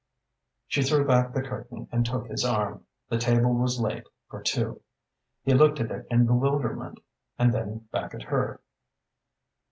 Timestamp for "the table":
3.09-3.53